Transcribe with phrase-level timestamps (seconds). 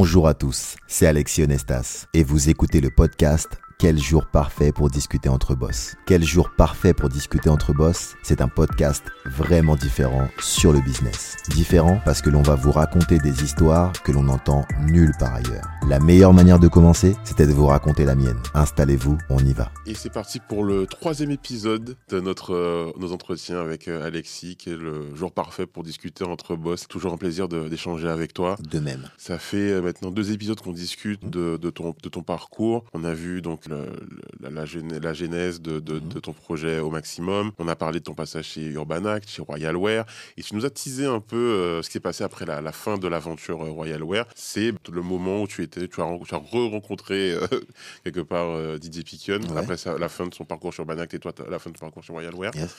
[0.00, 3.48] Bonjour à tous, c'est Alexis Onestas et vous écoutez le podcast
[3.80, 8.40] quel jour parfait pour discuter entre boss Quel jour parfait pour discuter entre boss C'est
[8.40, 11.36] un podcast vraiment différent sur le business.
[11.50, 15.68] Différent parce que l'on va vous raconter des histoires que l'on n'entend nulle part ailleurs.
[15.86, 18.40] La meilleure manière de commencer, c'était de vous raconter la mienne.
[18.52, 19.70] Installez-vous, on y va.
[19.86, 24.56] Et c'est parti pour le troisième épisode de notre, euh, nos entretiens avec euh, Alexis,
[24.56, 26.88] qui est le jour parfait pour discuter entre boss.
[26.88, 28.56] Toujours un plaisir d'échanger avec toi.
[28.68, 29.08] De même.
[29.18, 32.84] Ça fait euh, maintenant deux épisodes qu'on discute de, de ton, de ton parcours.
[32.92, 33.86] On a vu donc le-
[34.40, 34.64] la, la
[35.00, 37.52] la genèse de, de- de ton projet au maximum.
[37.58, 40.04] On a parlé de ton passage chez Urban Act, chez Royalware.
[40.36, 42.72] Et tu nous as teasé un peu euh, ce qui s'est passé après la, la
[42.72, 44.26] fin de l'aventure euh, Royalware.
[44.34, 47.46] C'est le moment où tu étais, tu as, as re-rencontré euh,
[48.04, 49.58] quelque part euh, Didier Piquion Ouais.
[49.58, 51.86] après la fin de son parcours chez Urban Act et toi la fin de ton
[51.86, 52.50] parcours chez Royalware.
[52.54, 52.74] Yes.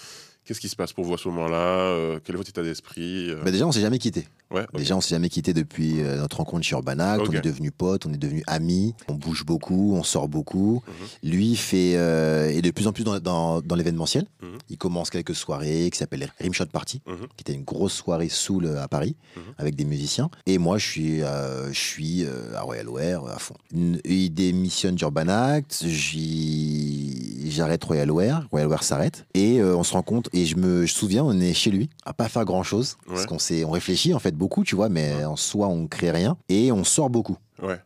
[0.50, 3.30] Qu'est-ce qui se passe pour vous à ce moment-là Euh, Quel est votre état d'esprit
[3.30, 4.28] Euh, Bah déjà, on s'est jamais quitté.
[4.50, 4.66] Ouais.
[4.74, 7.22] Déjà, on s'est jamais quitté depuis euh, notre rencontre chez Urbanact.
[7.22, 7.28] Ok.
[7.30, 8.96] On est devenus potes, on est devenus amis.
[9.10, 10.82] On bouge beaucoup, on sort beaucoup.
[11.24, 11.30] Mhm.
[11.32, 14.26] Lui fait euh, est de plus en plus dans, dans, dans l'événementiel.
[14.42, 14.58] Mhm.
[14.72, 17.28] Il commence quelques soirées qui s'appellent les Rimshot Party, Mhm.
[17.38, 19.16] qui était une grosse soirée soul à Paris
[19.60, 20.32] avec des musiciens.
[20.48, 23.54] Et moi, je suis, euh, je suis euh, à Royal Wear à fond.
[23.72, 30.28] Il démissionne d'Urbanact, j'y- j'arrête Royal Wear, Royal Wear s'arrête et on se rend compte.
[30.40, 33.26] Et je me je souviens, on est chez lui à pas faire grand chose parce
[33.26, 36.38] qu'on s'est, on réfléchit en fait beaucoup, tu vois, mais en soi, on crée rien
[36.48, 37.38] et on sort beaucoup.
[37.62, 37.80] Ouais.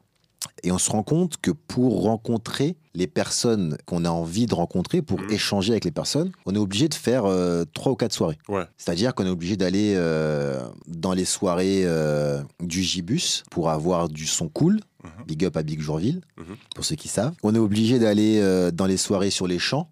[0.63, 5.01] Et on se rend compte que pour rencontrer les personnes qu'on a envie de rencontrer,
[5.01, 5.31] pour Mhm.
[5.31, 8.37] échanger avec les personnes, on est obligé de faire euh, trois ou quatre soirées.
[8.49, 8.65] Ouais.
[8.77, 14.27] C'est-à-dire qu'on est obligé d'aller euh, dans les soirées euh, du Gibus pour avoir du
[14.27, 14.79] son cool.
[15.03, 15.09] Mhm.
[15.27, 16.55] Big up à Big Jourville, Mhm.
[16.75, 17.33] pour ceux qui savent.
[17.41, 18.39] On est obligé d'aller
[18.73, 19.89] dans les soirées sur les champs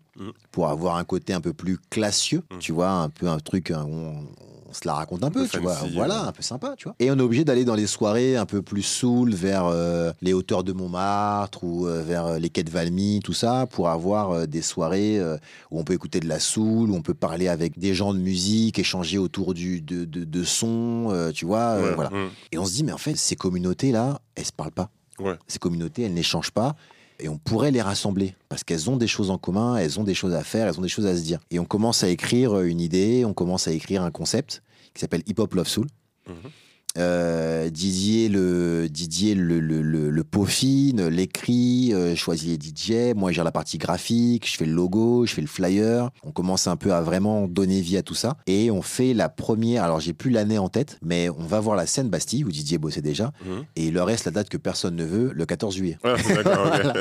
[0.52, 2.60] Pour avoir un côté un peu plus classieux, Mhm.
[2.60, 4.26] tu vois, un peu un truc, où on,
[4.70, 5.76] on se la raconte un, peu, peu tu vois.
[5.94, 6.96] Voilà, un peu sympa, tu vois.
[7.00, 10.32] Et on est obligé d'aller dans les soirées un peu plus soul, vers euh, les
[10.32, 14.32] hauteurs de Montmartre ou euh, vers euh, les quais de Valmy, tout ça, pour avoir
[14.32, 15.20] euh, des soirées
[15.72, 18.20] où on peut écouter de la soul, où on peut parler avec des gens de
[18.20, 21.76] musique, échanger autour du, de, de, de sons, tu vois.
[21.82, 21.94] Ouais.
[21.96, 22.10] voilà.
[22.12, 22.30] Mhm.
[22.54, 24.90] Et on se dit, mais en fait, ces communautés-là, elles se parlent pas.
[25.20, 25.38] Ouais.
[25.48, 26.76] Ces communautés, elles n'échangent pas.
[27.22, 30.16] Et on pourrait les rassembler parce qu'elles ont des choses en commun, elles ont des
[30.16, 31.40] choses à faire, elles ont des choses à se dire.
[31.52, 35.02] Et on commence à écrire euh, une idée, on commence à écrire un concept qui
[35.02, 35.88] s'appelle Hip Hop Love Soul.
[36.28, 36.36] Mhm.
[36.98, 43.16] Euh, Didier le Didier le, le, le, le peaufine, l'écrit, euh, choisit les DJ.
[43.16, 46.10] Moi, je gère la partie graphique, je fais le logo, je fais le flyer.
[46.24, 48.38] On commence un peu à vraiment donner vie à tout ça.
[48.48, 49.84] Et on fait la première.
[49.84, 52.78] Alors, j'ai plus l'année en tête, mais on va voir la scène Bastille où Didier
[52.78, 53.32] bossait déjà.
[53.46, 53.64] Mhm.
[53.76, 55.98] Et il leur reste la date que personne ne veut, le 14 juillet.
[56.04, 56.20] Ok.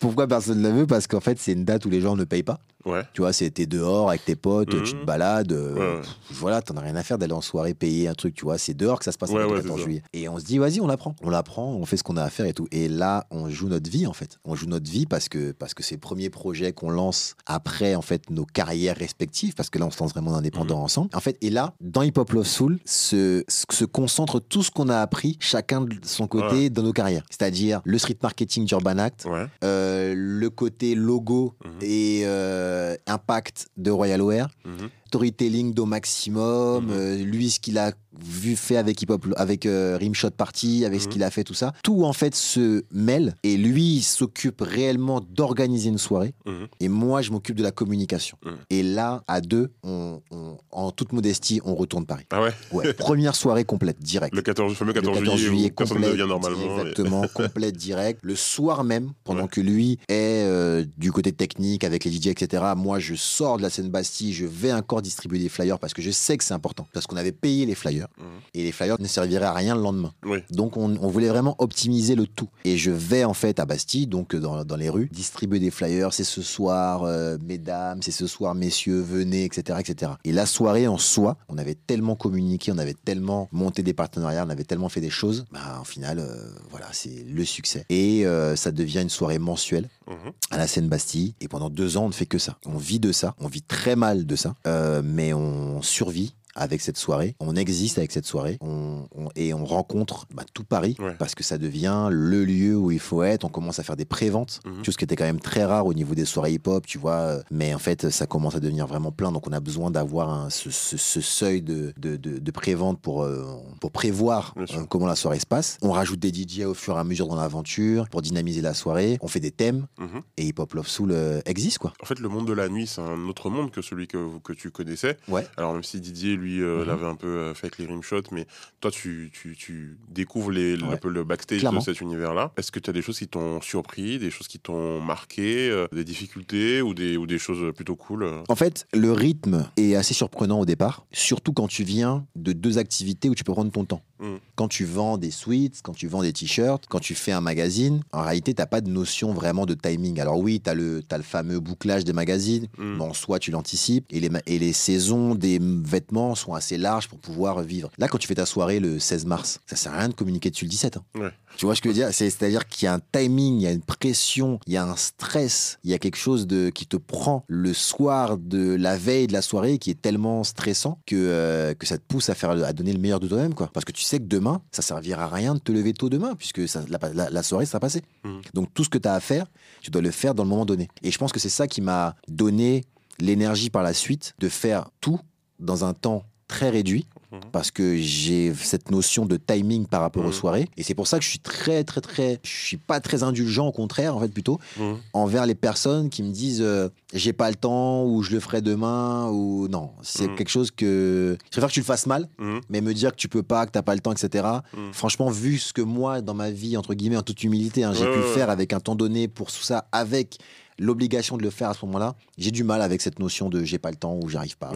[0.00, 0.86] Pourquoi personne ne la veut?
[0.86, 2.60] Parce qu'en fait, c'est une date où les gens ne payent pas.
[2.86, 3.02] Ouais.
[3.12, 4.82] Tu vois, t'es dehors avec tes potes, Mhm.
[4.82, 5.52] tu te balades.
[5.52, 6.00] euh, Ouais, ouais.
[6.00, 8.58] pff, voilà, t'en as rien à faire d'aller en soirée payer un truc, tu vois.
[8.58, 9.84] C'est dehors que ça se passe Ouais, le ouais, 14 c'est ça.
[9.84, 10.02] juillet.
[10.12, 11.14] Et on se dit, vas-y, on l'apprend.
[11.22, 12.66] On l'apprend, on fait ce qu'on a à faire et tout.
[12.72, 14.38] Et là, on joue notre vie, en fait.
[14.44, 17.94] On joue notre vie parce que parce que c'est le premier projet qu'on lance après,
[17.94, 19.54] en fait, nos carrières respectives.
[19.54, 20.38] Parce que là, on se lance vraiment Mhm.
[20.38, 21.10] indépendants ensemble.
[21.14, 24.88] En fait, et là, dans Hip Hop Love Soul, se, se concentre tout ce qu'on
[24.88, 27.22] a appris, chacun de son côté, dans nos carrières.
[27.30, 29.26] C'est-à-dire le street marketing d'Urban Act,
[29.64, 31.70] euh, le côté logo Mhm.
[31.82, 32.75] et euh,
[33.06, 34.90] impact de Royal Wear, Mhm.
[35.06, 36.90] Storytelling d'au maximum, Mhm.
[36.92, 41.00] euh, lui ce qu'il a vu fait avec Hip Hop, avec euh, Rimshot Party, avec
[41.02, 41.12] ce Mhm.
[41.12, 45.90] qu'il a fait tout ça, tout en fait se mêle et lui s'occupe réellement d'organiser
[45.90, 46.66] une soirée Mhm.
[46.80, 48.38] et moi je m'occupe de la communication.
[48.70, 52.24] Et là à deux, on, on- en toute modestie, on retourne Paris.
[52.30, 52.52] Ah ouais?
[52.72, 54.34] Ouais, première soirée complète, direct.
[54.34, 56.58] Le 14, le fameux Le 14, 14 juillet personne ne vient normalement.
[56.58, 58.20] et- Exactement, complet direct.
[58.22, 59.48] Le soir même, pendant Ouais.
[59.48, 62.62] que lui est euh, du côté technique avec les DJ, etc.
[62.76, 66.02] Moi, je sors de la scène Bastille, je vais encore distribuer des flyers parce que
[66.02, 66.86] je sais que c'est important.
[66.92, 68.24] Parce qu'on avait payé les flyers Mhm.
[68.54, 70.12] et les flyers ne serviraient à rien le lendemain.
[70.24, 70.38] Oui.
[70.50, 72.48] Donc, on, on voulait vraiment optimiser le tout.
[72.64, 76.12] Et je vais en fait à Bastille, donc dans, dans les rues, distribuer des flyers.
[76.12, 80.12] C'est ce soir, euh, mesdames, c'est ce soir, messieurs, venez, etc., etc.
[80.24, 84.44] Et la soirée en soi, on avait tellement communiqué, on avait tellement monté des partenariats,
[84.46, 85.44] on avait tellement fait des choses.
[85.52, 87.84] Bah, en final, euh, voilà, c'est le succès.
[87.88, 90.32] Et euh, ça devient une soirée mensuelle Mhm.
[90.52, 91.34] à la Seine Bastille.
[91.40, 92.58] Et pendant deux ans, on ne fait que ça.
[92.64, 93.34] On vit de ça.
[93.40, 94.54] On vit très mal de ça.
[94.66, 97.36] Euh, mais on survit avec cette soirée.
[97.40, 98.58] On existe avec cette soirée.
[98.60, 101.14] On, on- et on rencontre bah, tout Paris Ouais.
[101.18, 103.44] parce que ça devient le lieu où il faut être.
[103.44, 104.60] On commence à faire des préventes.
[104.66, 104.84] Mhm.
[104.84, 107.38] Chose qui était quand même très rare au niveau des soirées hip-hop, tu vois.
[107.50, 109.30] Mais en fait, ça commence à devenir vraiment plein.
[109.32, 113.22] Donc on a besoin d'avoir ce, ce- ce seuil de, de, de, de prévente pour,
[113.22, 113.44] euh,
[113.80, 115.78] pour prévoir euh, comment la soirée se passe.
[115.82, 119.18] On rajoute des DJ au fur et à mesure dans l'aventure pour dynamiser la soirée.
[119.20, 120.22] On fait des thèmes Mhm.
[120.38, 121.92] et Hip Hop Love Soul euh, existe quoi.
[122.02, 124.52] En fait, le monde de la nuit, c'est un autre monde que celui que, que
[124.52, 125.16] tu connaissais.
[125.28, 125.46] Ouais.
[125.56, 126.86] Alors, même si Didier, lui, lui euh, Mhm.
[126.86, 128.46] l'avait un peu euh, fait avec les rimshots, mais
[128.80, 130.92] toi, tu, tu, tu découvres les, Ouais.
[130.94, 131.80] un peu le backstage Clairement.
[131.80, 132.52] de cet univers-là.
[132.56, 135.86] Est-ce que tu as des choses qui t'ont surpris, des choses qui t'ont marqué, euh,
[135.92, 140.14] des difficultés ou des, ou des choses plutôt cool En fait, le rythme est assez
[140.14, 143.84] surprenant au départ, surtout quand tu viens de deux activités où tu peux prendre ton
[143.84, 144.02] temps.
[144.20, 144.36] Mm.
[144.54, 148.02] Quand tu vends des sweats, quand tu vends des t-shirts, quand tu fais un magazine,
[148.12, 150.18] en réalité, tu n'as pas de notion vraiment de timing.
[150.20, 152.96] Alors oui, tu as, le fameux bouclage des magazines, Mm.
[152.96, 156.78] mais en soi, tu l'anticipes, et les, ma- et les saisons des vêtements sont assez
[156.78, 157.90] larges pour pouvoir vivre.
[157.98, 160.50] Là, quand tu fais ta soirée le 16 mars, ça sert à rien de communiquer
[160.50, 160.96] dessus le 17.
[160.96, 161.04] hein.
[161.14, 161.30] Ouais.
[161.56, 162.12] Tu vois ce que je veux dire?
[162.12, 164.84] C'est- C'est-à-dire qu'il y a un timing, il y a une pression, il y a
[164.84, 168.96] un stress, il y a quelque chose de, qui te prend le soir de la
[168.98, 172.34] veille de la soirée qui est tellement stressant que, euh, que ça te pousse à,
[172.34, 173.54] faire, à donner le meilleur de toi-même.
[173.54, 176.34] Parce que tu sais que demain, ça servira à rien de te lever tôt demain
[176.36, 178.02] puisque ça- la, la- la soirée sera passée.
[178.24, 178.40] Mhm.
[178.54, 179.46] Donc tout ce que tu as à faire,
[179.82, 180.88] tu dois le faire dans le moment donné.
[181.02, 182.84] Et je pense que c'est ça qui m'a donné
[183.18, 185.18] l'énergie par la suite de faire tout
[185.58, 187.06] dans un temps très réduit
[187.36, 187.50] Mhm.
[187.52, 190.32] parce que j'ai cette notion de timing par rapport aux Mhm.
[190.32, 190.68] soirées.
[190.76, 193.66] Et c'est pour ça que je suis très très très je suis pas très indulgent
[193.68, 194.96] au contraire en fait plutôt Mhm.
[195.12, 198.60] envers les personnes qui me disent euh, j'ai pas le temps ou je le ferai
[198.62, 199.90] demain ou non.
[200.02, 202.28] C'est quelque chose que je préfère que tu le fasses mal
[202.70, 204.44] mais me dire que tu peux pas que t'as pas le temps etc
[204.92, 208.06] franchement vu ce que moi dans ma vie entre guillemets en toute humilité hein, j'ai
[208.10, 210.38] pu faire avec un temps donné pour tout ça avec
[210.78, 213.78] l'obligation de le faire à ce moment-là j'ai du mal avec cette notion de j'ai
[213.78, 214.70] pas le temps ou j'arrive pas.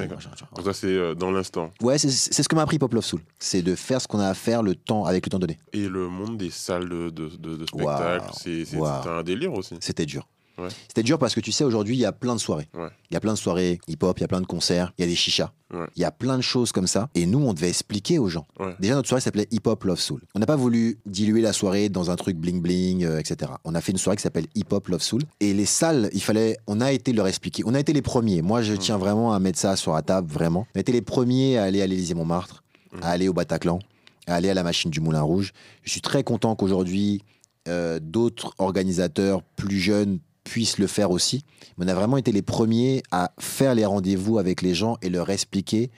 [0.57, 1.71] Donc ça, c'est euh, dans l'instant.
[1.83, 2.09] Ouais, c'est
[2.43, 3.21] ce que m'a appris Pop Love Soul.
[3.39, 5.59] C'est de faire ce qu'on a à faire le temps, avec le temps donné.
[5.73, 8.65] Et le monde des salles de, de, de- de spectacle, c'est
[9.09, 9.77] un délire aussi.
[9.81, 10.27] C'était dur.
[10.59, 10.69] Ouais.
[10.89, 12.69] C'était dur parce que tu sais, aujourd'hui, il y a plein de soirées.
[12.75, 12.89] Ouais.
[13.11, 15.05] Il y a plein de soirées hip-hop, il y a plein de concerts, il y
[15.05, 15.53] a des chichas.
[15.73, 15.87] Ouais.
[15.97, 17.09] Il y a plein de choses comme ça.
[17.15, 18.47] Et nous, on devait expliquer aux gens.
[18.81, 20.21] Déjà, notre soirée s'appelait Hip Hop Love Soul.
[20.35, 23.53] On n'a pas voulu diluer la soirée dans un truc bling bling, euh, etc.
[23.65, 25.23] On a fait une soirée qui s'appelle Hip Hop Love Soul.
[25.41, 27.63] Et les salles, il fallait, on a été leur expliquer.
[27.67, 28.43] On a été les premiers.
[28.43, 28.79] Moi, je Mm.
[28.79, 30.67] tiens vraiment à mettre ça sur la table, vraiment.
[30.75, 32.63] On a été les premiers à aller à l'Élysée Montmartre,
[32.93, 32.99] Mm.
[33.03, 33.79] à aller au Bataclan,
[34.27, 35.53] à aller à la machine du Moulin Rouge.
[35.85, 37.23] Je suis très content qu'aujourd'hui,
[37.69, 41.45] euh, d'autres organisateurs plus jeunes puissent le faire aussi.
[41.77, 45.09] Mais on a vraiment été les premiers à faire les rendez-vous avec les gens et
[45.11, 45.91] leur expliquer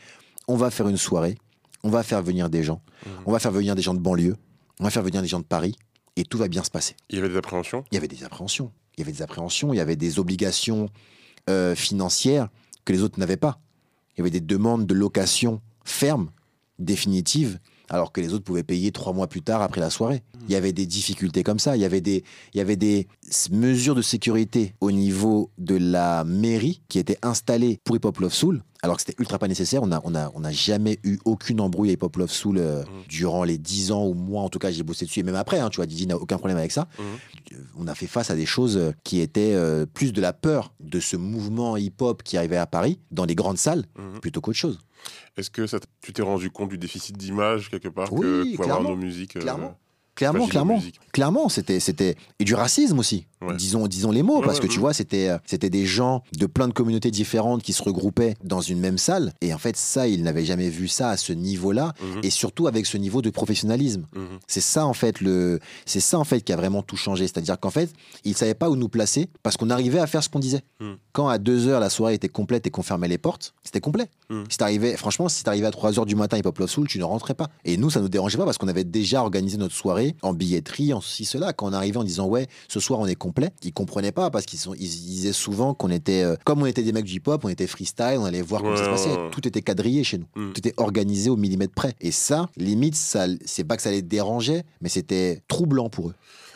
[0.48, 1.36] on va faire une soirée,
[1.84, 3.12] on va faire venir des gens, Mhm.
[3.26, 4.36] on va faire venir des gens de banlieue,
[4.80, 5.76] on va faire venir des gens de Paris
[6.16, 6.96] et tout va bien se passer.
[7.10, 7.84] Il y avait des appréhensions?
[7.90, 10.88] Il y avait des appréhensions, il y avait des appréhensions, il y avait des obligations
[11.48, 12.48] euh, financières
[12.84, 13.60] que les autres n'avaient pas.
[14.14, 16.30] Il y avait des demandes de location fermes,
[16.78, 17.58] définitives,
[17.92, 20.22] alors que les autres pouvaient payer trois mois plus tard après la soirée.
[20.48, 21.76] Il y avait des difficultés comme ça.
[21.76, 22.24] Il y avait des,
[22.54, 23.06] il y avait des
[23.52, 28.32] mesures de sécurité au niveau de la mairie qui étaient installées pour Hip Hop Love
[28.32, 29.82] Soul, alors que c'était ultra pas nécessaire.
[29.82, 32.58] On n'a on a, on a jamais eu aucune embrouille à Hip Hop Love Soul
[32.58, 35.20] euh, durant les dix ans où moi, en tout cas, j'ai bossé dessus.
[35.20, 36.88] Et même après, hein, tu vois, Didi n'a aucun problème avec ça.
[36.98, 37.04] Mhm.
[37.52, 40.32] Euh, On a fait face à des choses euh, qui étaient euh, plus de la
[40.32, 43.84] peur de ce mouvement hip-hop qui arrivait à Paris, dans les grandes salles,
[44.22, 44.78] plutôt qu'autre chose.
[45.36, 48.70] Est-ce que ça tu t'es rendu compte du déficit d'image quelque part Oui, que pouvaient
[48.70, 49.78] avoir nos musiques euh, clairement.
[50.14, 50.82] Clairement, clairement.
[51.12, 53.26] Clairement, c'était, c'était et du racisme aussi.
[53.40, 53.56] Ouais.
[53.56, 56.46] Disons, disons les mots, Ouais, parce que tu vois, c'était, euh, c'était des gens de
[56.46, 59.32] plein de communautés différentes qui se regroupaient dans une même salle.
[59.40, 62.20] Et en fait, ça, ils n'avaient jamais vu ça à ce niveau-là, Mhm.
[62.22, 64.06] et surtout avec ce niveau de professionnalisme.
[64.14, 64.38] Mhm.
[64.46, 67.24] C'est ça en fait le, c'est ça en fait qui a vraiment tout changé.
[67.26, 67.90] C'est-à-dire qu'en fait,
[68.24, 70.62] ils savaient pas où nous placer parce qu'on arrivait à faire ce qu'on disait.
[70.80, 70.92] Mm.
[71.12, 74.08] Quand à 2 heures la soirée était complète et qu'on fermait les portes, c'était complet.
[74.48, 76.98] Si t'arrivais, franchement, si t'arrivais à 3 heures du matin Hip Hop Love Soul, tu
[76.98, 77.48] ne rentrais pas.
[77.66, 80.92] Et nous, ça nous dérangeait pas parce qu'on avait déjà organisé notre soirée en billetterie,
[80.92, 81.52] en ceci, cela.
[81.52, 84.44] Quand on arrivait en disant ouais, ce soir on est complet, ils comprenaient pas parce
[84.46, 87.44] qu'ils ils disaient souvent qu'on était, euh, comme on était des mecs du hip hop,
[87.44, 89.10] on était freestyle, on allait voir comment ça se passait.
[89.10, 89.30] ouais.
[89.30, 90.26] Tout était quadrillé chez nous.
[90.36, 90.52] Mm.
[90.52, 91.94] Tout était organisé au millimètre près.
[92.00, 96.14] Et ça, limite, ça, c'est pas que ça les dérangeait, mais c'était troublant pour eux.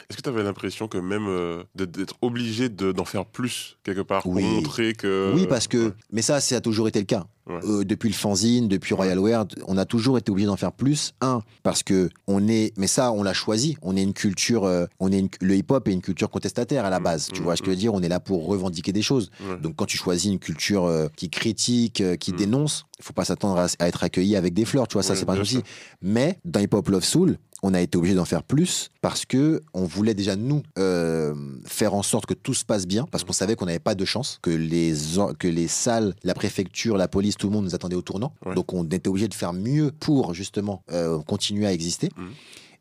[0.09, 4.03] Est-ce que tu avais l'impression que même euh, d'être obligé de- d'en faire plus quelque
[4.03, 4.43] part Oui.
[4.43, 7.27] pour montrer que oui, parce que, mais ça, ça a toujours été le cas.
[7.49, 7.61] Ouais.
[7.65, 11.13] Euh, depuis le fanzine, depuis Royal Wear, on a toujours été obligé d'en faire plus.
[11.21, 13.77] Un, parce que on est, mais ça, on l'a choisi.
[13.83, 16.91] On est une culture, euh, on est une- le hip-hop est une culture contestataire à
[16.91, 17.29] la Mm, base.
[17.33, 17.95] Tu mm, vois ce que je veux dire?
[17.95, 19.31] On est là pour revendiquer des choses.
[19.63, 22.37] Donc quand tu choisis une culture euh, qui critique, qui Mm.
[22.37, 25.15] dénonce, il faut pas s'attendre à, à être accueilli avec des fleurs, tu vois, ça
[25.15, 25.63] c'est pas un souci.
[26.03, 29.63] Mais dans Hip Hop Love Soul, on a été obligé d'en faire plus parce que
[29.73, 31.35] on voulait déjà nous euh,
[31.65, 34.05] faire en sorte que tout se passe bien parce qu'on savait qu'on n'avait pas de
[34.05, 34.93] chance, que les
[35.39, 38.35] que les salles, la préfecture, la police, tout le monde nous attendait au tournant.
[38.45, 38.55] Ouais.
[38.55, 42.11] Donc on était obligé de faire mieux pour justement euh, continuer à exister.
[42.17, 42.31] Mhm.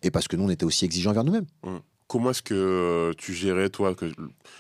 [0.03, 1.45] Et parce que nous, on était aussi exigeants envers nous-mêmes.
[2.07, 4.05] Comment est-ce que euh, tu gérais, toi que,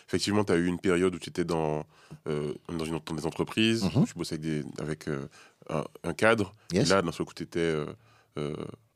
[0.07, 1.83] Effectivement, tu as eu une période où tu étais dans,
[2.27, 4.05] euh, dans, une, dans des entreprises, Mhm.
[4.05, 5.27] tu bossais avec, des, avec euh,
[5.69, 6.87] un, un cadre, Yes.
[6.87, 7.75] et là, d'un seul coup, tu étais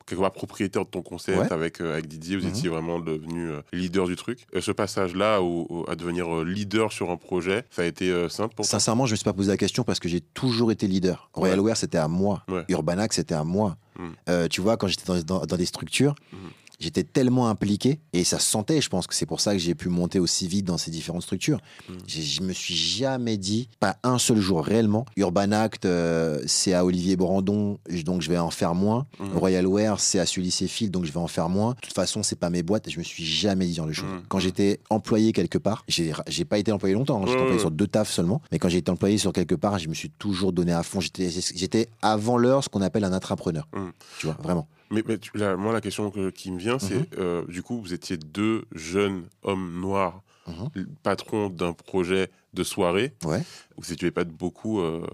[0.09, 1.53] quelque part propriétaire de ton concept Ouais.
[1.53, 2.35] avec, euh, avec Didier.
[2.37, 2.49] Vous Mhm.
[2.49, 4.45] étiez vraiment devenu euh, leader du truc.
[4.59, 5.39] Ce passage-là
[5.87, 8.71] à devenir euh, leader sur un projet, ça a été simple pour toi?
[8.71, 11.29] Sincèrement, je me suis pas posé la question parce que j'ai toujours été leader.
[11.33, 11.65] Royal Ouais.
[11.67, 12.43] Wear, c'était à moi.
[12.49, 12.65] Ouais.
[12.69, 13.77] Urbanac, c'était à moi.
[13.97, 14.03] Mm.
[14.29, 16.37] Euh, tu vois, quand j'étais dans, dans- dans des structures, Mm.
[16.79, 18.81] J'étais tellement impliqué et ça se sentait.
[18.81, 21.23] Je pense que c'est pour ça que j'ai pu monter aussi vite dans ces différentes
[21.23, 21.59] structures.
[21.89, 21.93] Mm.
[22.07, 26.85] J'ai- Je me suis jamais dit, pas un seul jour réellement, Urbanact, euh, c'est à
[26.85, 29.05] Olivier Brandon, donc je vais en faire moins.
[29.35, 31.71] Royal Wear, c'est à Sully Field, donc je vais en faire moins.
[31.73, 32.89] De toute façon, c'est pas mes boîtes.
[32.89, 34.09] Je me suis jamais dit dans les choses.
[34.09, 34.21] Mhm.
[34.29, 37.21] Quand j'étais employé quelque part, j'ai pas été employé longtemps.
[37.21, 37.25] hein.
[37.27, 38.41] J'étais employé sur deux tafs seulement.
[38.51, 40.99] Mais quand j'ai été employé sur quelque part, je me suis toujours donné à fond.
[41.01, 43.67] J'étais avant l'heure ce qu'on appelle un intrapreneur.
[43.75, 43.91] Mhm.
[44.19, 44.67] Tu vois, vraiment.
[44.91, 47.05] Mais, mais tu- là, moi, la question que- qui me vient, c'est Mhm.
[47.19, 50.87] euh, du coup, vous étiez deux jeunes hommes noirs, Mhm.
[51.03, 53.13] patrons d'un projet de soirée.
[53.23, 53.43] Ouais.
[53.77, 55.05] Vous n'étiez pas beaucoup euh,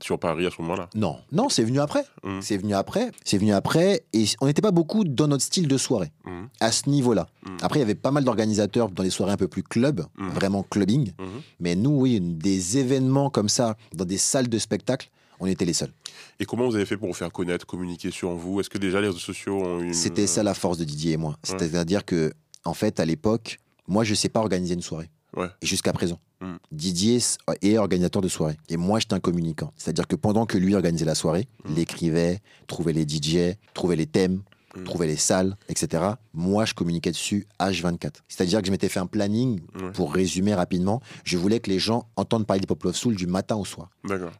[0.00, 0.88] sur Paris à ce moment-là?
[0.94, 2.04] Non, non, c'est venu après.
[2.22, 2.40] Mhm.
[2.42, 3.10] C'est venu après.
[3.24, 4.04] C'est venu après.
[4.12, 6.12] Et on n'était pas beaucoup dans notre style de soirée
[6.60, 7.26] à ce niveau-là.
[7.62, 10.62] Après, il y avait pas mal d'organisateurs dans les soirées un peu plus club, vraiment
[10.62, 11.10] clubbing.
[11.58, 15.10] Mais nous, oui, des événements comme ça, dans des salles de spectacle,
[15.40, 15.92] on était les seuls.
[16.40, 18.60] Et comment vous avez fait pour vous faire connaître, communiquer sur vous?
[18.60, 19.94] Est-ce que déjà les réseaux sociaux ont une.
[19.94, 21.36] C'était ça la force de Didier et moi.
[21.42, 22.32] C'est-à-dire que,
[22.64, 25.10] en fait, à l'époque, moi, je sais pas organiser une soirée.
[25.36, 25.48] Ouais.
[25.62, 26.18] Et jusqu'à présent.
[26.40, 26.54] Mm.
[26.72, 27.18] Didier
[27.62, 28.56] est organisateur de soirée.
[28.68, 29.72] Et moi, j'étais un communicant.
[29.76, 31.70] C'est-à-dire que pendant que lui organisait la soirée, Mm.
[31.72, 34.42] il écrivait, trouvait les DJ, trouvait les thèmes,
[34.76, 34.84] Mm.
[34.84, 36.02] trouvait les salles, etc.
[36.34, 38.10] Moi, je communiquais dessus H24.
[38.28, 39.92] C'est-à-dire que je m'étais fait un planning, Ouais.
[39.92, 41.00] pour résumer rapidement.
[41.24, 43.90] Je voulais que les gens entendent parler d'Hip Hop Love Soul du matin au soir.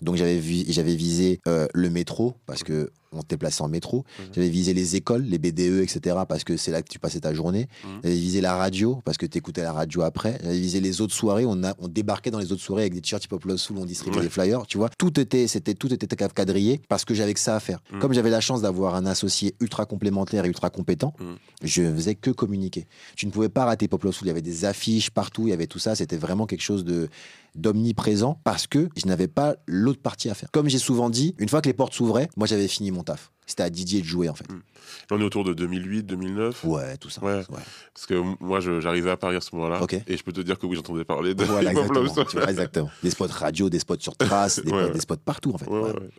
[0.02, 3.98] Donc j'avais vi- j'avais visé euh, le métro parce que on était placé en métro.
[4.18, 4.24] Mhm.
[4.34, 6.16] J'avais visé les écoles, les BDE, etc.
[6.28, 7.68] parce que c'est là que tu passais ta journée.
[7.84, 8.00] Mhm.
[8.02, 10.36] J'avais visé la radio parce que tu écoutais la radio après.
[10.42, 11.44] J'avais visé les autres soirées.
[11.46, 13.78] On, a, on débarquait dans les autres soirées avec des t-shirts hip hop love soul,
[13.78, 14.24] on distribuait Ouais.
[14.24, 14.66] des flyers.
[14.66, 17.78] Tu vois, tout était, c'était, tout était quadrillé parce que j'avais que ça à faire.
[17.92, 18.00] Mhm.
[18.00, 21.14] Comme j'avais la chance d'avoir un associé ultra complémentaire et ultra compétent.
[21.84, 22.86] Je faisais que communiquer.
[23.16, 24.26] Tu ne pouvais pas rater Pop Love Soul.
[24.26, 25.94] Il y avait des affiches partout, il y avait tout ça.
[25.94, 27.08] C'était vraiment quelque chose de
[27.54, 30.50] d'omniprésent parce que je n'avais pas l'autre partie à faire.
[30.50, 33.30] Comme j'ai souvent dit, une fois que les portes s'ouvraient, moi j'avais fini mon taf.
[33.46, 34.46] C'était à Didier de jouer en fait.
[34.50, 36.64] Là, on est autour de 2008, 2009.
[36.64, 37.22] Ouais, tout ça.
[37.22, 37.42] Ouais.
[37.94, 39.80] Parce que moi, j'arrivais à Paris à ce moment-là.
[40.06, 42.08] Et je peux te dire que oui, j'entendais parler de Voilà, exactement.
[42.14, 42.26] Soul.
[42.26, 42.90] Tu vois, exactement.
[43.02, 44.90] Des spots radio, des spots sur trace, des, Ouais, ouais.
[44.92, 45.66] des spots partout en fait.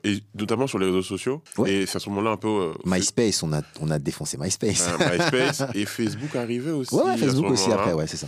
[0.03, 1.41] Et notamment sur les réseaux sociaux.
[1.65, 2.47] Et c'est à ce moment-là un peu.
[2.47, 4.87] euh, MySpace, on a, on a défoncé MySpace.
[4.89, 6.93] euh, MySpace et Facebook arrivait aussi.
[6.95, 8.27] ouais, Facebook aussi après, ouais, c'est ça.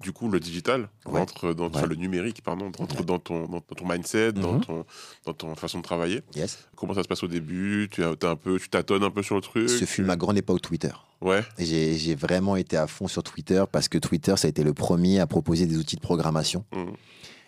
[0.00, 3.88] Du coup, le digital rentre dans enfin, le numérique, pardon, rentre dans, ton, dans, ton
[3.88, 4.60] mindset, dans, Mhm.
[4.64, 4.84] ton,
[5.24, 6.20] dans ton façon de travailler.
[6.34, 6.58] Yes.
[6.76, 7.88] Comment ça se passe au début?
[7.90, 10.38] Tu, as, un peu, tu tâtonnes un peu sur le truc Ce fut ma grande
[10.38, 10.92] époque Twitter.
[11.20, 11.42] Ouais.
[11.58, 15.20] J'ai vraiment été à fond sur Twitter parce que Twitter, ça a été le premier
[15.20, 16.64] à proposer des outils de programmation.
[16.74, 16.92] Mhm.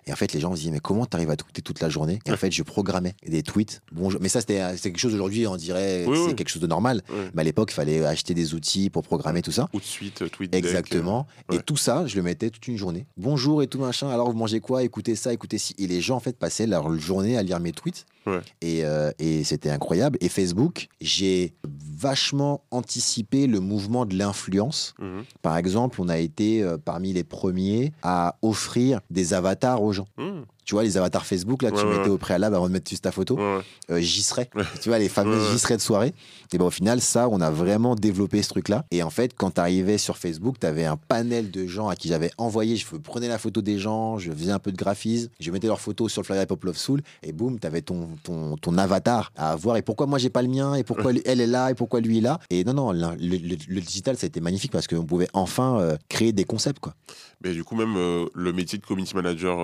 [0.07, 1.89] Et en fait, les gens se disaient, mais comment tu arrives à tweeter toute la
[1.89, 2.19] journée?
[2.27, 3.81] Et en fait, je programmais des tweets.
[3.93, 4.21] Bonjour.
[4.21, 6.35] Mais ça, c'était c'était quelque chose aujourd'hui, on dirait, Oui, c'est oui.
[6.37, 7.03] quelque chose de normal.
[7.35, 9.69] Mais à l'époque, il fallait acheter des outils pour programmer tout ça.
[9.73, 11.27] Ou de suite, euh, tweet deck, Exactement.
[11.51, 11.57] ouais.
[11.57, 13.07] Et tout ça, je le mettais toute une journée.
[13.17, 14.09] Bonjour et tout machin.
[14.09, 14.83] Alors, vous mangez quoi?
[14.83, 15.75] Écoutez ça, écoutez ci.
[15.79, 18.05] Et les gens, en fait, passaient leur journée à lire mes tweets.
[18.27, 18.41] Ouais.
[18.63, 20.17] Et, euh, et c'était incroyable.
[20.23, 21.55] Et Facebook, j'ai
[21.99, 24.95] vachement anticipé le mouvement de l'influence.
[25.01, 25.19] euh.
[25.19, 25.25] Mhm.
[25.43, 30.09] Par exemple, on a été euh, parmi les premiers à offrir des avatars aux gens.
[30.17, 30.45] Mhm.
[30.65, 31.99] Tu vois, les avatars Facebook, là, que tu ouais.
[31.99, 34.49] mettais au préalable avant de mettre juste ta photo, Ouais, euh, j'y serais.
[34.81, 36.15] Tu vois, les fameuses j'y serais de soirée.
[36.53, 38.85] Et ben au final, ça, on a vraiment développé ce truc-là.
[38.91, 41.97] Et en fait, quand tu arrivais sur Facebook, tu avais un panel de gens à
[41.97, 42.77] qui j'avais envoyé.
[42.77, 45.81] Je prenais la photo des gens, je faisais un peu de graphisme, je mettais leurs
[45.81, 49.33] photos sur le flyer Pop Love Soul, et boum, tu avais ton, ton, ton avatar
[49.37, 49.77] à avoir.
[49.77, 50.75] Et pourquoi moi, j'ai pas le mien?
[50.77, 51.71] Et pourquoi elle est là?
[51.71, 52.39] Et pourquoi lui est là?
[52.51, 55.29] Et non, non, le, le- le- le digital, ça a été magnifique parce qu'on pouvait
[55.35, 56.95] enfin euh, créer des concepts, quoi.
[57.43, 59.59] Mais du coup, même euh, le métier de community manager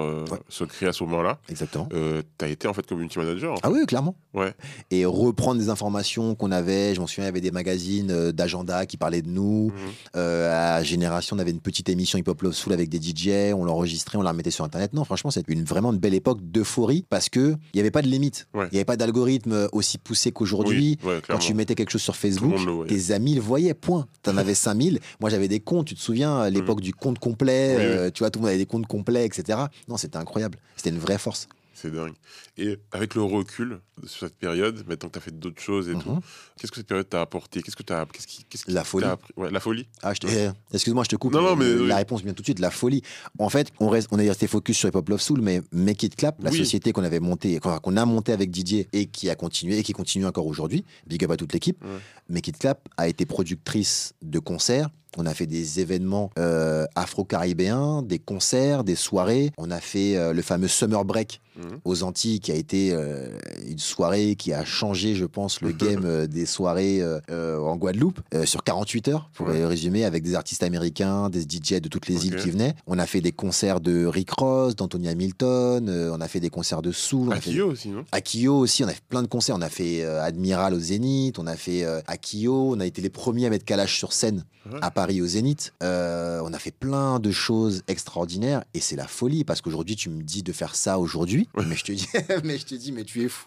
[0.49, 1.39] se crée à ce moment-là.
[1.49, 1.89] Exactement.
[1.93, 3.53] Euh, T'as été en fait community manager.
[3.53, 3.63] en fait.
[3.65, 4.15] Ah oui, clairement.
[4.35, 4.53] Ouais.
[4.91, 6.95] Et reprendre des informations qu'on avait.
[6.95, 9.69] Je m'en souviens, il y avait des magazines euh, d'agenda qui parlaient de nous.
[9.71, 9.73] Mhm.
[10.17, 13.53] Euh, à Génération, on avait une petite émission Hip Hop Love Soul avec des DJ.
[13.55, 14.93] On l'enregistrait, on la remettait sur Internet.
[14.93, 18.03] Non, franchement, c'est une, vraiment une belle époque d'euphorie parce que il n'y avait pas
[18.03, 18.47] de limite.
[18.55, 18.69] Il Ouais.
[18.73, 20.99] n'y avait pas d'algorithme aussi poussé qu'aujourd'hui.
[21.05, 22.55] Oui, ouais, Quand tu mettais quelque chose sur Facebook,
[22.89, 24.07] tes amis le voyaient, point.
[24.23, 24.99] T'en avais 5000.
[25.21, 28.39] Moi, j'avais des comptes, tu te souviens, l'époque du compte complet, euh, tu vois, tout
[28.39, 29.59] le monde avait des comptes complets, etc.
[29.89, 30.59] Non, c'était incroyable.
[30.81, 31.47] C'était une vraie force.
[31.75, 32.15] C'est dingue.
[32.63, 35.95] Et avec le recul sur cette période, maintenant que tu as fait d'autres choses et
[35.95, 36.21] tout, Mhm.
[36.59, 37.63] qu'est-ce que cette période t'a apporté?
[37.63, 39.05] Qu'est-ce que tu as qu'est-ce qui, qui La folie.
[39.05, 39.33] t'a appris?
[39.37, 41.33] Ouais, La folie Ah, eh, Excuse-moi, je te coupe.
[41.33, 41.89] Non, non, mais le- oui.
[41.89, 42.59] La réponse vient tout de suite.
[42.59, 43.03] La folie.
[43.39, 46.03] En fait, on, reste, on est resté focus sur Hip Hop Love Soul, mais Make
[46.03, 46.59] It Clap, la Oui.
[46.59, 49.93] société qu'on avait montée, qu'on a montée avec Didier et qui a continué et qui
[49.93, 51.89] continue encore aujourd'hui, big up à toute l'équipe, Ouais.
[52.29, 54.89] Make It Clap a été productrice de concerts.
[55.17, 59.51] On a fait des événements euh, afro-caribéens, des concerts, des soirées.
[59.59, 61.81] On a fait euh, le fameux Summer Break Mhm.
[61.85, 63.39] aux Antilles, qui a été euh,
[63.69, 68.21] une soirée qui a changé, je pense, le game euh, des soirées euh, en Guadeloupe
[68.45, 69.65] sur 48 heures, pour Ouais.
[69.65, 72.75] résumer, avec des artistes américains, des DJ de toutes les îles qui venaient.
[72.87, 76.83] On a fait des concerts de Rick Ross, d'Anthony Hamilton, on a fait des concerts
[76.83, 77.29] de Soul.
[77.37, 78.05] fait- Akio aussi, non?
[78.13, 79.55] Akio aussi, on a fait plein de concerts.
[79.57, 83.47] On a fait Admiral au Zénith, on a fait Akio, on a été les premiers
[83.47, 84.79] à mettre Kalash sur scène Ouais.
[84.83, 85.73] à Paris au Zénith.
[85.81, 90.23] On a fait plein de choses extraordinaires et c'est la folie parce qu'aujourd'hui tu me
[90.23, 92.07] dis de faire ça aujourd'hui, mais je te dis,
[92.45, 93.47] mais je te dis, mais tu es fou.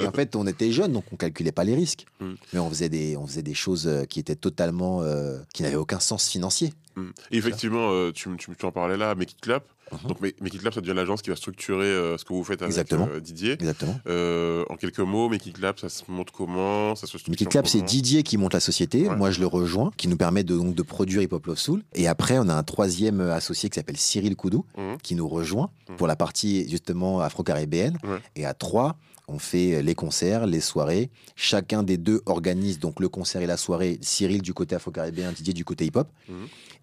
[0.00, 2.34] et en fait, on était jeunes donc on calculait pas les risques, Mm.
[2.52, 5.74] mais on faisait des, on faisait des choses euh, qui étaient totalement, euh, qui n'avaient
[5.76, 6.72] aucun sens financier.
[6.96, 7.10] Mm.
[7.30, 9.64] Effectivement, euh, tu, tu, tu en parlais là, Make It Clap.
[9.92, 10.08] Mhm.
[10.08, 12.42] Donc, Make Make It Clap, ça devient l'agence qui va structurer euh, ce que vous
[12.42, 13.08] faites avec Exactement.
[13.12, 13.52] euh, Didier.
[13.52, 13.98] Exactement.
[14.08, 16.94] Euh, en quelques mots, Make It Clap, ça se monte comment?
[16.96, 19.08] Ça se structure Mickey Clap, c'est Didier qui monte la société.
[19.08, 19.14] Ouais.
[19.16, 21.82] Moi, je le rejoins, qui nous permet de, donc, de produire Hip Hop Love Soul.
[21.94, 24.96] Et après, on a un troisième associé qui s'appelle Cyril Koudou, Mhm.
[25.02, 25.96] qui nous rejoint Mhm.
[25.96, 27.98] pour la partie justement afro-caribéenne.
[28.04, 28.18] Ouais.
[28.34, 28.96] Et à trois,
[29.28, 31.10] on fait les concerts, les soirées.
[31.34, 33.98] Chacun des deux organise donc le concert et la soirée.
[34.00, 36.08] Cyril du côté afro-caribéen, Didier du côté hip-hop.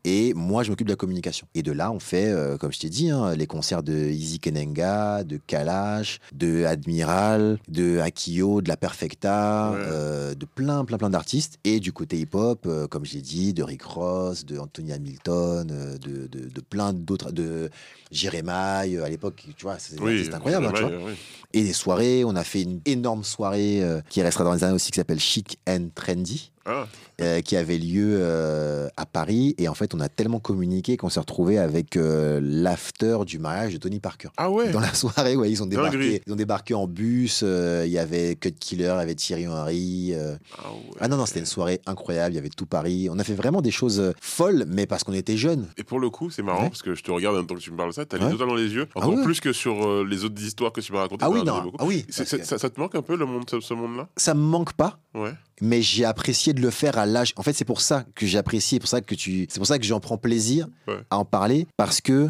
[0.06, 1.48] Et moi, je m'occupe de la communication.
[1.56, 4.40] Et de là, on fait, euh, comme je t'ai dit, hein, les concerts de Easy
[4.40, 9.80] Kenenga, de Kalash, de Admiral, de Akio, de La Perfecta, Ouais.
[9.88, 11.58] euh, de plein, plein, plein d'artistes.
[11.64, 15.98] Et du côté hip-hop, euh, comme j'ai dit, de Rick Ross, de Anthony Hamilton, euh,
[15.98, 17.70] de, de, de plein d'autres, de
[18.12, 20.66] Jérémy, euh, à l'époque, tu vois, c'est Oui, incroyable.
[20.68, 20.90] hein, tu vois.
[20.90, 21.14] Jérémy, oui.
[21.54, 24.76] Et des soirées, on a fait une énorme soirée euh, qui restera dans les années
[24.76, 26.52] aussi, qui s'appelle Chic and Trendy.
[26.66, 26.88] Ah,
[27.22, 29.54] euh, qui avait lieu euh, à Paris.
[29.58, 33.74] Et en fait, on a tellement communiqué qu'on s'est retrouvé avec euh, l'after du mariage
[33.74, 34.30] de Tony Parker.
[34.38, 37.42] ah ouais Dans la soirée, ouais, ils ont débarqué, ils ont débarqué en bus.
[37.44, 40.14] Il y avait Cut Killer, il y avait Thierry Henry.
[40.16, 40.78] Ah, ouais.
[41.02, 42.34] Ah non, non, c'était une soirée incroyable.
[42.34, 43.10] Il y avait tout Paris.
[43.12, 45.68] On a fait vraiment des choses folles, mais parce qu'on était jeunes.
[45.78, 46.70] Et pour le coup, c'est marrant Ouais.
[46.70, 48.18] parce que je te regarde en même temps que tu me parles de ça, t'as
[48.18, 48.34] les Ouais.
[48.34, 51.02] étoiles dans les yeux, Ah encore plus que sur les autres histoires que tu m'as
[51.02, 51.26] racontées.
[51.26, 51.72] Ah oui, as non.
[51.78, 52.06] Ah oui.
[52.06, 52.14] Que
[52.46, 54.08] ça, ça te manque un peu le monde, ce, ce monde-là?
[54.16, 55.00] Ça me manque pas.
[55.14, 55.34] Ouais.
[55.64, 57.34] Mais j'ai apprécié de le faire à l'âge.
[57.38, 59.80] En fait, c'est pour ça que j'ai apprécié, pour ça que tu, c'est pour ça
[59.80, 61.00] que j'en prends plaisir Ouais.
[61.10, 62.30] à en parler, parce que,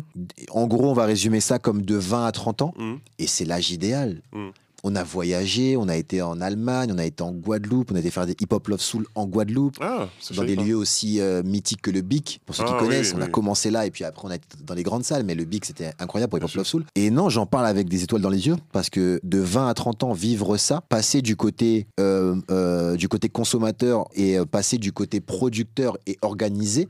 [0.52, 3.00] en gros, on va résumer ça comme de 20 à 30 ans, Mhm.
[3.18, 4.22] et c'est l'âge idéal.
[4.34, 4.52] Mhm.
[4.86, 8.00] On a voyagé, on a été en Allemagne, on a été en Guadeloupe, on a
[8.00, 10.64] été faire des hip-hop love soul en Guadeloupe, Ah, dans des pas.
[10.64, 12.42] lieux aussi euh, mythiques que le BIC.
[12.46, 14.36] Pour ceux qui Ah, connaissent, oui, on a commencé là et puis après on a
[14.36, 16.84] été dans les grandes salles, mais le BIC c'était incroyable pour hip-hop love soul.
[16.96, 19.74] Et non, j'en parle avec des étoiles dans les yeux parce que de 20 à
[19.74, 24.92] 30 ans, vivre ça, passer du côté, euh, euh, du côté consommateur et passer du
[24.92, 26.90] côté producteur et organiser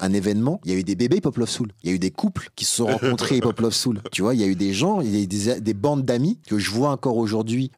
[0.00, 2.00] un événement, il y a eu des bébés hip-hop love soul, il y a eu
[2.00, 4.02] des couples qui se sont rencontrés hip-hop love soul.
[4.10, 6.04] Tu vois, il y a eu des gens, il y a eu des, des bandes
[6.04, 7.27] d'amis que je vois encore aujourd'hui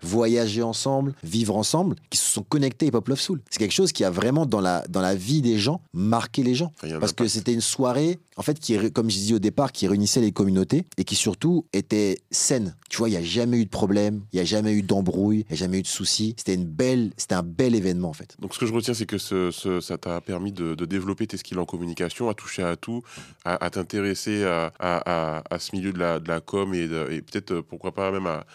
[0.02, 3.40] voyager ensemble, vivre ensemble, qui se sont connectés hip-hop love soul.
[3.50, 6.54] C'est quelque chose qui a vraiment dans la, dans la vie des gens marqué les
[6.54, 6.72] gens.
[7.00, 10.22] Parce que c'était une soirée, en fait, qui, comme je disais au départ, qui réunissait
[10.22, 12.74] les communautés et qui surtout était saine.
[12.88, 15.40] Tu vois, il n'y a jamais eu de problème, il n'y a jamais eu d'embrouille,
[15.40, 16.34] il n'y a jamais eu de soucis.
[16.38, 18.36] C'était une belle, c'était un bel événement, en fait.
[18.40, 21.26] Donc, ce que je retiens, c'est que ce, ce- ça t'a permis de, de développer
[21.26, 23.02] tes skills en communication, à toucher à tout,
[23.44, 26.88] à, à t'intéresser à, à- à- à ce milieu de la, de la com et,
[26.88, 28.46] peut-être, euh, pourquoi pas, même à,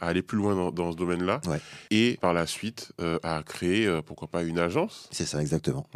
[0.00, 1.40] aller plus loin dans, dans ce domaine-là.
[1.46, 1.60] Ouais.
[1.92, 5.08] Et par la suite, euh, à créer, euh, pourquoi pas, une agence.
[5.12, 5.86] C'est ça, exactement.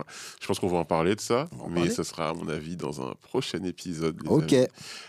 [0.40, 1.90] Je pense qu'on va en parler de ça, mais parler.
[1.90, 4.16] ça sera, à mon avis, dans un prochain épisode.
[4.22, 4.52] les Ok.
[4.52, 4.66] amis.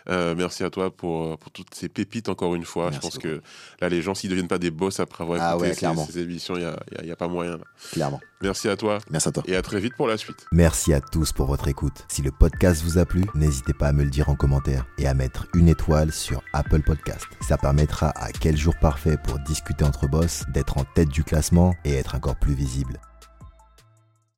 [0.10, 2.86] Euh, merci à toi pour, pour toutes ces pépites, encore une fois.
[2.86, 3.28] Merci je pense beaucoup.
[3.28, 3.42] que
[3.82, 6.20] là, les gens, s'ils ne deviennent pas des boss après avoir Ah écouté ouais, ces,
[6.20, 7.58] émissions, il n'y a, pas moyen.
[7.58, 7.64] là.
[7.92, 8.20] Clairement.
[8.42, 9.44] Merci à toi Merci à toi.
[9.48, 10.46] et à très vite pour la suite.
[10.52, 12.06] Merci à tous pour votre écoute.
[12.10, 15.08] Si le podcast vous a plu, n'hésitez pas à me le dire en commentaire et
[15.08, 17.26] à mettre une étoile sur Apple Podcast.
[17.42, 21.74] Ça permettra à Quel jour parfait pour discuter entre boss d'être en tête du classement
[21.86, 23.00] et être encore plus visible.